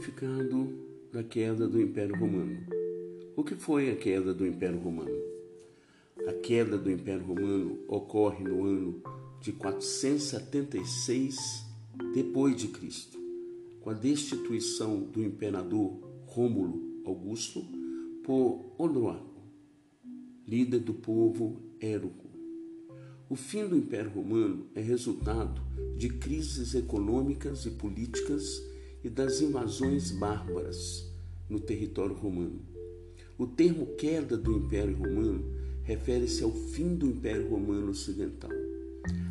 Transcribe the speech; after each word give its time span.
significado 0.00 0.72
da 1.12 1.22
queda 1.22 1.68
do 1.68 1.80
Império 1.80 2.16
Romano. 2.16 2.58
O 3.36 3.44
que 3.44 3.54
foi 3.54 3.90
a 3.90 3.96
queda 3.96 4.32
do 4.32 4.46
Império 4.46 4.78
Romano? 4.78 5.14
A 6.26 6.32
queda 6.32 6.78
do 6.78 6.90
Império 6.90 7.26
Romano 7.26 7.78
ocorre 7.86 8.42
no 8.42 8.64
ano 8.64 9.02
de 9.42 9.52
476 9.52 11.66
depois 12.14 12.56
de 12.56 12.68
Cristo, 12.68 13.18
com 13.82 13.90
a 13.90 13.94
destituição 13.94 15.00
do 15.00 15.22
imperador 15.22 15.92
Rômulo 16.24 17.02
Augusto 17.04 17.62
por 18.24 18.72
Odoaco, 18.78 19.42
líder 20.48 20.80
do 20.80 20.94
povo 20.94 21.60
Éruco. 21.78 22.30
O 23.28 23.36
fim 23.36 23.68
do 23.68 23.76
Império 23.76 24.10
Romano 24.10 24.64
é 24.74 24.80
resultado 24.80 25.60
de 25.96 26.08
crises 26.08 26.74
econômicas 26.74 27.66
e 27.66 27.70
políticas 27.70 28.69
e 29.02 29.08
das 29.08 29.40
invasões 29.40 30.10
bárbaras 30.10 31.06
no 31.48 31.58
território 31.58 32.14
romano. 32.14 32.60
O 33.38 33.46
termo 33.46 33.86
queda 33.96 34.36
do 34.36 34.52
Império 34.52 34.96
Romano 34.96 35.44
refere-se 35.82 36.44
ao 36.44 36.52
fim 36.52 36.94
do 36.94 37.06
Império 37.06 37.48
Romano 37.48 37.90
Ocidental. 37.90 38.50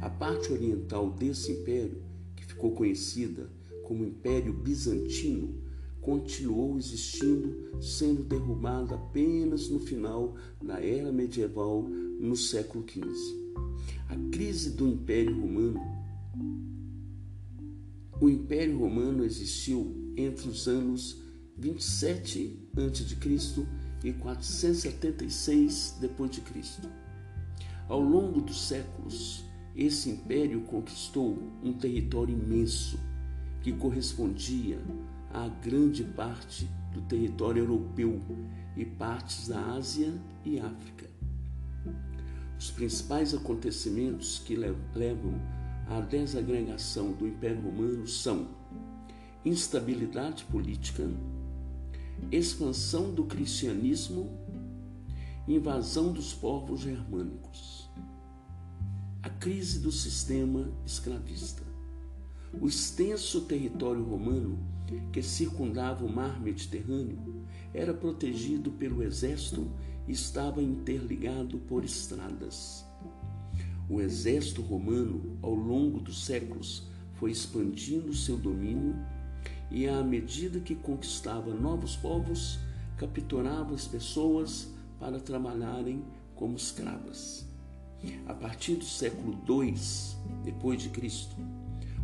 A 0.00 0.08
parte 0.08 0.52
oriental 0.52 1.10
desse 1.10 1.52
império, 1.52 2.02
que 2.34 2.44
ficou 2.44 2.72
conhecida 2.72 3.48
como 3.84 4.04
Império 4.04 4.52
Bizantino, 4.52 5.54
continuou 6.00 6.78
existindo, 6.78 7.54
sendo 7.80 8.22
derrubada 8.22 8.94
apenas 8.94 9.68
no 9.68 9.78
final 9.78 10.34
da 10.62 10.82
era 10.82 11.12
medieval, 11.12 11.82
no 11.82 12.34
século 12.36 12.84
XV. 12.88 13.04
A 14.08 14.16
crise 14.32 14.70
do 14.70 14.88
Império 14.88 15.38
Romano 15.38 15.80
o 18.20 18.28
Império 18.28 18.78
Romano 18.78 19.24
existiu 19.24 20.12
entre 20.14 20.48
os 20.48 20.68
anos 20.68 21.22
27 21.56 22.68
a.C. 22.76 23.66
e 24.04 24.12
476 24.12 25.96
d.C. 26.00 26.88
Ao 27.88 27.98
longo 27.98 28.42
dos 28.42 28.68
séculos, 28.68 29.44
esse 29.74 30.10
império 30.10 30.60
conquistou 30.62 31.38
um 31.62 31.72
território 31.72 32.34
imenso 32.34 32.98
que 33.62 33.72
correspondia 33.72 34.78
a 35.32 35.48
grande 35.48 36.04
parte 36.04 36.68
do 36.92 37.00
território 37.02 37.62
europeu 37.62 38.20
e 38.76 38.84
partes 38.84 39.48
da 39.48 39.72
Ásia 39.72 40.12
e 40.44 40.58
África. 40.60 41.08
Os 42.58 42.70
principais 42.70 43.32
acontecimentos 43.32 44.38
que 44.38 44.54
levam 44.54 45.59
a 45.90 46.00
desagregação 46.00 47.10
do 47.10 47.26
Império 47.26 47.62
Romano 47.62 48.06
são 48.06 48.46
instabilidade 49.44 50.44
política, 50.44 51.10
expansão 52.30 53.12
do 53.12 53.24
cristianismo, 53.24 54.30
invasão 55.48 56.12
dos 56.12 56.32
povos 56.32 56.82
germânicos, 56.82 57.90
a 59.20 59.28
crise 59.28 59.80
do 59.80 59.90
sistema 59.90 60.70
escravista. 60.86 61.64
O 62.60 62.68
extenso 62.68 63.40
território 63.40 64.04
romano 64.04 64.60
que 65.12 65.20
circundava 65.20 66.04
o 66.04 66.12
mar 66.12 66.40
Mediterrâneo 66.40 67.44
era 67.74 67.92
protegido 67.92 68.70
pelo 68.70 69.02
exército 69.02 69.68
e 70.06 70.12
estava 70.12 70.62
interligado 70.62 71.58
por 71.58 71.84
estradas. 71.84 72.88
O 73.90 74.00
exército 74.00 74.62
romano, 74.62 75.36
ao 75.42 75.52
longo 75.52 75.98
dos 75.98 76.24
séculos, 76.24 76.86
foi 77.14 77.32
expandindo 77.32 78.14
seu 78.14 78.36
domínio 78.36 78.94
e, 79.68 79.88
à 79.88 80.00
medida 80.00 80.60
que 80.60 80.76
conquistava 80.76 81.52
novos 81.52 81.96
povos, 81.96 82.60
capturava 82.96 83.74
as 83.74 83.88
pessoas 83.88 84.68
para 85.00 85.18
trabalharem 85.18 86.04
como 86.36 86.54
escravas. 86.54 87.44
A 88.26 88.32
partir 88.32 88.76
do 88.76 88.84
século 88.84 89.36
II 89.48 89.74
depois 90.44 90.80
de 90.80 90.90
Cristo, 90.90 91.34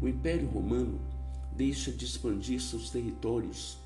o 0.00 0.06
Império 0.06 0.46
Romano 0.46 1.00
deixa 1.56 1.90
de 1.90 2.04
expandir 2.04 2.60
seus 2.60 2.90
territórios 2.90 3.76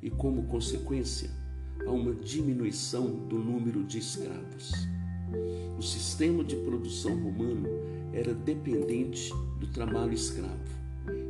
e, 0.00 0.08
como 0.10 0.44
consequência, 0.44 1.28
há 1.84 1.90
uma 1.90 2.14
diminuição 2.14 3.26
do 3.26 3.36
número 3.36 3.82
de 3.82 3.98
escravos. 3.98 5.01
O 5.78 5.82
sistema 5.82 6.44
de 6.44 6.56
produção 6.56 7.18
romano 7.20 7.68
era 8.12 8.34
dependente 8.34 9.32
do 9.58 9.66
trabalho 9.66 10.12
escravo, 10.12 10.82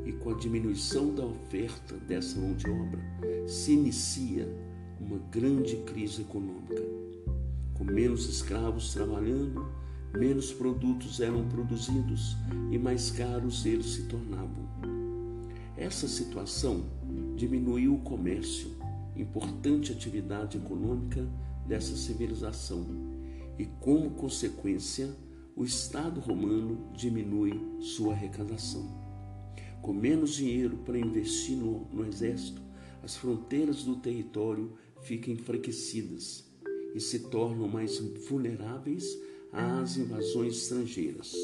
e 0.04 0.12
com 0.12 0.30
a 0.30 0.34
diminuição 0.34 1.14
da 1.14 1.24
oferta 1.24 1.96
dessa 1.96 2.38
mão 2.38 2.54
de 2.54 2.68
obra, 2.68 3.00
se 3.46 3.72
inicia 3.72 4.48
uma 5.00 5.18
grande 5.30 5.76
crise 5.76 6.22
econômica. 6.22 6.82
Com 7.74 7.84
menos 7.84 8.28
escravos 8.28 8.92
trabalhando, 8.92 9.66
menos 10.18 10.52
produtos 10.52 11.20
eram 11.20 11.48
produzidos 11.48 12.36
e 12.70 12.78
mais 12.78 13.10
caros 13.10 13.64
eles 13.64 13.86
se 13.86 14.02
tornavam. 14.04 14.68
Essa 15.76 16.06
situação 16.06 16.84
diminuiu 17.36 17.94
o 17.94 18.00
comércio, 18.00 18.70
importante 19.16 19.92
atividade 19.92 20.58
econômica 20.58 21.26
dessa 21.66 21.96
civilização 21.96 22.84
e, 23.58 23.66
como 23.80 24.10
consequência, 24.10 25.14
o 25.54 25.64
Estado 25.64 26.20
romano 26.20 26.90
diminui 26.94 27.52
sua 27.80 28.14
arrecadação. 28.14 28.88
Com 29.80 29.92
menos 29.92 30.34
dinheiro 30.34 30.78
para 30.78 30.98
investir 30.98 31.56
no, 31.56 31.86
no 31.92 32.06
exército, 32.06 32.62
as 33.02 33.16
fronteiras 33.16 33.84
do 33.84 33.96
território 33.96 34.72
ficam 35.02 35.34
enfraquecidas 35.34 36.44
e 36.94 37.00
se 37.00 37.18
tornam 37.30 37.68
mais 37.68 37.98
vulneráveis 38.28 39.04
às 39.52 39.96
invasões 39.96 40.56
estrangeiras. 40.56 41.34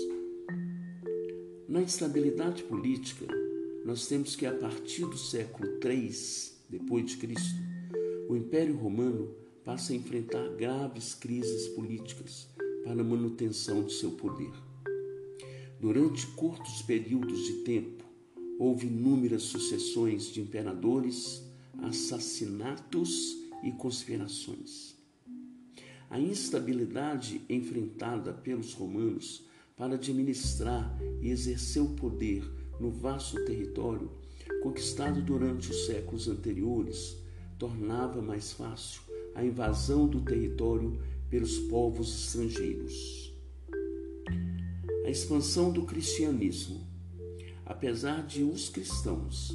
Na 1.69 1.83
instabilidade 1.83 2.63
política, 2.63 3.27
nós 3.85 4.07
temos 4.07 4.37
que 4.37 4.47
a 4.47 4.53
partir 4.53 5.03
do 5.03 5.19
século 5.19 5.69
III 5.85 6.11
depois 6.69 7.07
de 7.07 7.17
Cristo, 7.17 7.59
o 8.29 8.37
Império 8.37 8.77
Romano 8.77 9.35
passa 9.69 9.93
a 9.93 9.97
enfrentar 9.97 10.49
graves 10.57 11.13
crises 11.13 11.69
políticas 11.69 12.49
para 12.83 13.03
a 13.03 13.05
manutenção 13.05 13.85
de 13.85 13.93
seu 13.93 14.13
poder. 14.13 14.51
Durante 15.79 16.27
curtos 16.29 16.81
períodos 16.81 17.45
de 17.45 17.53
tempo, 17.65 18.03
houve 18.59 18.87
inúmeras 18.87 19.43
sucessões 19.43 20.33
de 20.33 20.41
imperadores, 20.41 21.43
assassinatos 21.83 23.37
e 23.63 23.71
conspirações. 23.73 24.97
A 26.09 26.19
instabilidade 26.19 27.43
enfrentada 27.47 28.33
pelos 28.33 28.73
romanos 28.73 29.45
para 29.77 29.97
administrar 29.97 30.99
e 31.21 31.29
exercer 31.29 31.83
o 31.83 31.91
poder 31.91 32.43
no 32.81 32.91
vasto 32.91 33.45
território 33.45 34.11
conquistado 34.63 35.21
durante 35.21 35.71
os 35.71 35.85
séculos 35.85 36.27
anteriores 36.27 37.19
tornava 37.59 38.23
mais 38.23 38.51
fácil 38.51 39.08
a 39.39 39.45
invasão 39.45 40.09
do 40.09 40.21
território 40.21 40.99
pelos 41.31 41.59
povos 41.61 42.25
estrangeiros. 42.25 43.33
A 45.05 45.11
expansão 45.11 45.73
do 45.73 45.83
cristianismo. 45.83 46.85
Apesar 47.65 48.27
de 48.27 48.43
os 48.43 48.69
cristãos 48.69 49.55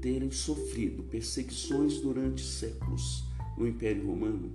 terem 0.00 0.30
sofrido 0.30 1.02
perseguições 1.02 1.98
durante 1.98 2.40
séculos 2.40 3.24
no 3.58 3.66
Império 3.66 4.06
Romano, 4.06 4.52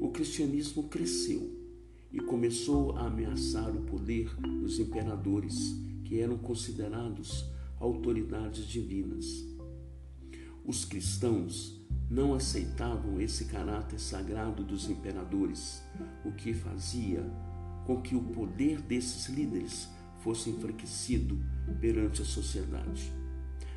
o 0.00 0.08
cristianismo 0.08 0.84
cresceu 0.84 1.50
e 2.10 2.18
começou 2.18 2.92
a 2.96 3.08
ameaçar 3.08 3.76
o 3.76 3.82
poder 3.82 4.34
dos 4.36 4.78
imperadores, 4.78 5.76
que 6.04 6.18
eram 6.18 6.38
considerados 6.38 7.44
autoridades 7.78 8.66
divinas. 8.66 9.44
Os 10.64 10.84
cristãos 10.84 11.81
não 12.12 12.34
aceitavam 12.34 13.18
esse 13.22 13.46
caráter 13.46 13.98
sagrado 13.98 14.62
dos 14.62 14.90
imperadores, 14.90 15.82
o 16.22 16.30
que 16.30 16.52
fazia 16.52 17.24
com 17.86 18.02
que 18.02 18.14
o 18.14 18.22
poder 18.22 18.82
desses 18.82 19.30
líderes 19.30 19.88
fosse 20.20 20.50
enfraquecido 20.50 21.42
perante 21.80 22.20
a 22.20 22.24
sociedade. 22.26 23.10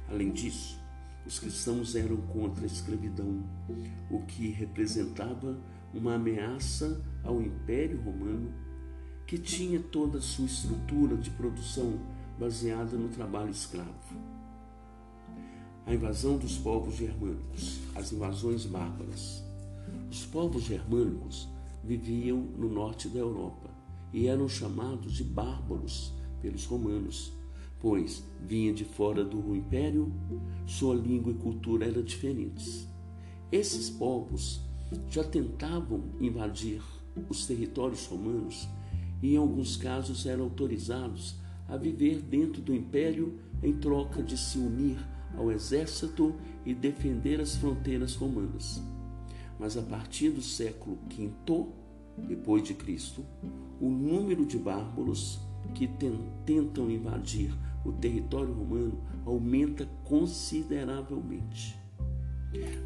Além 0.10 0.34
disso, 0.34 0.78
os 1.26 1.40
cristãos 1.40 1.96
eram 1.96 2.18
contra 2.18 2.64
a 2.64 2.68
escravidão, 2.68 3.42
o 4.12 4.26
que 4.26 4.50
representava 4.50 5.58
uma 5.94 6.16
ameaça 6.16 7.02
ao 7.24 7.42
Império 7.42 8.02
Romano, 8.02 8.54
que 9.26 9.38
tinha 9.38 9.80
toda 9.80 10.18
a 10.18 10.22
sua 10.22 10.46
estrutura 10.46 11.16
de 11.16 11.30
produção 11.30 12.02
baseada 12.38 12.98
no 12.98 13.08
trabalho 13.08 13.50
escravo 13.50 14.35
a 15.86 15.94
invasão 15.94 16.38
dos 16.38 16.58
povos 16.58 16.96
germânicos, 16.96 17.80
as 17.94 18.12
invasões 18.12 18.66
bárbaras. 18.66 19.44
Os 20.10 20.26
povos 20.26 20.64
germânicos 20.64 21.48
viviam 21.84 22.38
no 22.38 22.68
norte 22.68 23.08
da 23.08 23.20
Europa 23.20 23.70
e 24.12 24.28
eram 24.28 24.50
chamados 24.50 25.14
de 25.14 25.24
bárbaros 25.24 26.12
pelos 26.42 26.66
romanos, 26.66 27.32
pois 27.80 28.24
vinha 28.42 28.74
de 28.74 28.84
fora 28.84 29.24
do 29.24 29.56
império, 29.56 30.12
sua 30.66 30.96
língua 30.96 31.32
e 31.32 31.36
cultura 31.36 31.86
eram 31.86 32.02
diferentes. 32.02 32.88
Esses 33.52 33.90
povos 33.90 34.62
já 35.10 35.24
tentavam 35.24 36.04
invadir 36.20 36.82
os 37.30 37.46
territórios 37.46 38.08
romanos 38.08 38.68
e, 39.22 39.36
em 39.36 39.38
alguns 39.38 39.78
casos, 39.78 40.26
eram 40.26 40.46
autorizados 40.46 41.36
a 41.68 41.78
viver 41.78 42.22
dentro 42.22 42.62
do 42.62 42.74
império 42.74 43.40
em 43.62 43.74
troca 43.74 44.24
de 44.24 44.38
se 44.38 44.58
unir 44.58 44.98
ao 45.38 45.52
exército 45.52 46.36
e 46.66 46.74
defender 46.74 47.40
as 47.40 47.56
fronteiras 47.56 48.16
romanas. 48.16 48.82
Mas 49.60 49.78
a 49.78 49.82
partir 49.82 50.30
do 50.30 50.42
século 50.42 50.98
V 51.10 51.32
depois 52.18 52.64
de 52.64 52.74
Cristo, 52.74 53.24
o 53.80 53.90
número 53.90 54.46
de 54.46 54.58
bárbaros 54.58 55.40
que 55.74 55.88
tentam 56.46 56.90
invadir 56.90 57.54
o 57.84 57.92
território 57.92 58.54
romano 58.54 59.00
aumenta 59.26 59.88
consideravelmente. 60.04 61.78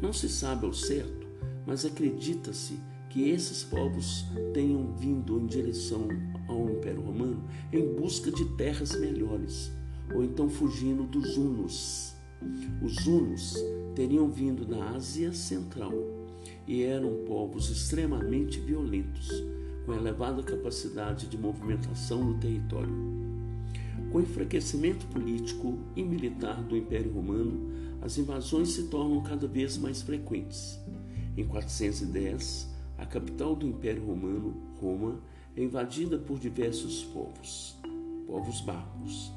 Não 0.00 0.12
se 0.12 0.28
sabe 0.28 0.66
ao 0.66 0.72
certo, 0.72 1.26
mas 1.66 1.84
acredita-se 1.84 2.78
que 3.08 3.28
esses 3.28 3.62
povos 3.62 4.24
tenham 4.54 4.94
vindo 4.94 5.38
em 5.38 5.46
direção 5.46 6.08
ao 6.48 6.70
Império 6.70 7.02
Romano 7.02 7.42
em 7.72 7.94
busca 7.94 8.30
de 8.30 8.44
terras 8.56 8.98
melhores, 8.98 9.72
ou 10.14 10.24
então 10.24 10.48
fugindo 10.48 11.04
dos 11.04 11.36
hunos. 11.36 12.14
Os 12.82 13.06
hunos 13.06 13.54
teriam 13.94 14.30
vindo 14.30 14.64
da 14.64 14.90
Ásia 14.90 15.32
Central 15.32 15.92
e 16.66 16.82
eram 16.82 17.24
povos 17.26 17.68
extremamente 17.68 18.58
violentos, 18.60 19.28
com 19.84 19.92
elevada 19.92 20.42
capacidade 20.42 21.26
de 21.26 21.36
movimentação 21.36 22.24
no 22.24 22.38
território. 22.38 22.94
Com 24.10 24.18
o 24.18 24.22
enfraquecimento 24.22 25.06
político 25.06 25.78
e 25.94 26.02
militar 26.02 26.62
do 26.62 26.76
Império 26.76 27.12
Romano, 27.12 27.70
as 28.00 28.16
invasões 28.16 28.70
se 28.70 28.84
tornam 28.84 29.22
cada 29.22 29.46
vez 29.46 29.76
mais 29.76 30.00
frequentes. 30.00 30.78
Em 31.36 31.46
410, 31.46 32.68
a 32.98 33.06
capital 33.06 33.54
do 33.54 33.66
Império 33.66 34.04
Romano, 34.04 34.54
Roma, 34.80 35.20
é 35.56 35.62
invadida 35.62 36.18
por 36.18 36.38
diversos 36.38 37.04
povos, 37.04 37.76
povos 38.26 38.60
bárbaros. 38.62 39.32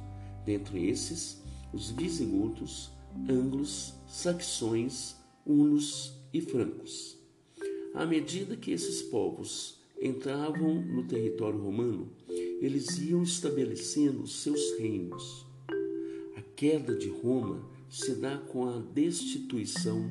Dentre 0.46 0.88
esses, 0.88 1.43
os 1.74 1.90
visigodos, 1.90 2.92
anglos, 3.28 3.96
saxões, 4.08 5.16
hunos 5.46 6.14
e 6.32 6.40
francos. 6.40 7.18
À 7.94 8.06
medida 8.06 8.56
que 8.56 8.72
esses 8.72 9.02
povos 9.02 9.78
entravam 10.02 10.82
no 10.82 11.04
território 11.04 11.60
romano, 11.60 12.10
eles 12.62 12.98
iam 13.00 13.22
estabelecendo 13.24 14.26
seus 14.28 14.78
reinos. 14.78 15.46
A 16.36 16.42
queda 16.56 16.96
de 16.96 17.10
Roma 17.10 17.68
se 17.90 18.16
dá 18.16 18.38
com 18.38 18.66
a 18.68 18.80
destituição 18.80 20.10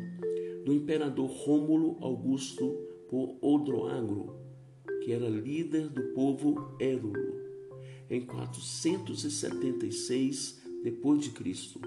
do 0.64 0.72
imperador 0.72 1.28
Rômulo 1.28 1.96
Augusto 2.00 2.78
por 3.08 3.36
Odroagro, 3.40 4.36
que 5.04 5.12
era 5.12 5.28
líder 5.28 5.88
do 5.88 6.02
povo 6.14 6.76
Érulo, 6.78 7.42
em 8.08 8.24
476 8.24 10.61
depois 10.82 11.22
de 11.22 11.30
Cristo. 11.30 11.80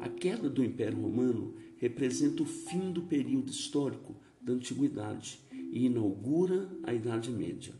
A 0.00 0.08
queda 0.08 0.48
do 0.48 0.64
Império 0.64 1.00
Romano 1.00 1.54
representa 1.76 2.42
o 2.42 2.46
fim 2.46 2.92
do 2.92 3.02
período 3.02 3.50
histórico 3.50 4.14
da 4.40 4.52
Antiguidade 4.52 5.40
e 5.52 5.86
inaugura 5.86 6.68
a 6.82 6.94
Idade 6.94 7.30
Média. 7.30 7.74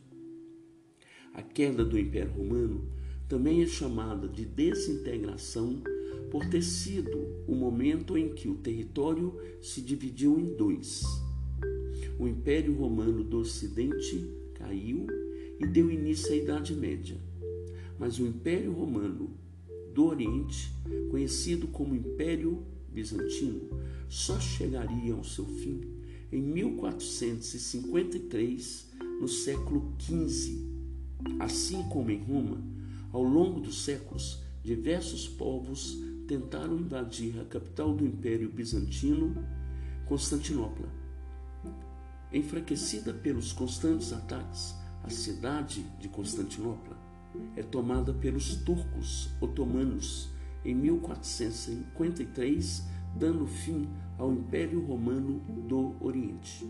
A 1.33 1.41
queda 1.41 1.83
do 1.85 1.97
Império 1.97 2.33
Romano 2.33 2.87
também 3.27 3.61
é 3.61 3.65
chamada 3.65 4.27
de 4.27 4.45
desintegração 4.45 5.81
por 6.29 6.45
ter 6.45 6.61
sido 6.61 7.43
o 7.47 7.55
momento 7.55 8.17
em 8.17 8.33
que 8.33 8.47
o 8.47 8.55
território 8.55 9.35
se 9.61 9.81
dividiu 9.81 10.39
em 10.39 10.55
dois. 10.55 11.03
O 12.19 12.27
Império 12.27 12.73
Romano 12.75 13.23
do 13.23 13.39
Ocidente 13.39 14.29
caiu 14.55 15.07
e 15.59 15.65
deu 15.65 15.89
início 15.89 16.33
à 16.33 16.35
Idade 16.35 16.75
Média, 16.75 17.17
mas 17.97 18.19
o 18.19 18.25
Império 18.25 18.73
Romano 18.73 19.29
do 19.99 20.05
Oriente, 20.05 20.71
conhecido 21.11 21.67
como 21.67 21.93
Império 21.93 22.65
Bizantino, 22.89 23.69
só 24.07 24.39
chegaria 24.39 25.13
ao 25.13 25.25
seu 25.25 25.45
fim 25.45 25.81
em 26.31 26.41
1453, 26.41 28.87
no 29.19 29.27
século 29.27 29.93
XV. 29.99 30.57
Assim 31.37 31.83
como 31.89 32.11
em 32.11 32.23
Roma, 32.23 32.63
ao 33.11 33.23
longo 33.23 33.59
dos 33.59 33.83
séculos, 33.83 34.41
diversos 34.63 35.27
povos 35.27 35.97
tentaram 36.29 36.79
invadir 36.79 37.37
a 37.37 37.43
capital 37.43 37.93
do 37.93 38.05
Império 38.05 38.49
Bizantino, 38.49 39.35
Constantinopla. 40.05 40.87
Enfraquecida 42.31 43.13
pelos 43.13 43.51
constantes 43.51 44.13
ataques, 44.13 44.73
a 45.03 45.09
cidade 45.09 45.85
de 45.99 46.07
Constantinopla 46.07 46.98
é 47.55 47.63
tomada 47.63 48.13
pelos 48.13 48.57
turcos 48.57 49.31
otomanos 49.39 50.29
em 50.63 50.75
1453, 50.75 52.87
dando 53.15 53.47
fim 53.47 53.89
ao 54.17 54.31
Império 54.31 54.85
Romano 54.85 55.39
do 55.67 55.95
Oriente. 56.03 56.67